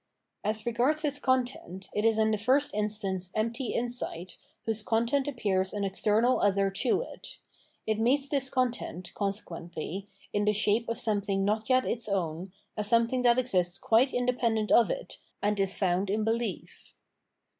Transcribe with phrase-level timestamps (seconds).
[0.43, 5.73] As regards its content, it is in the first instance empty insight, whose content appears
[5.75, 7.37] an external other to it.
[7.85, 12.87] It meets this content, consequently, in the shape of something not yet its own, as
[12.87, 16.93] some thing that exists quite independent of it, and is found in behef.